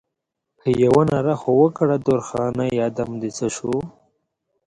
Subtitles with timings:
[0.83, 3.75] یوه ناره خو وکړه درخانۍ ادم دې څه شو؟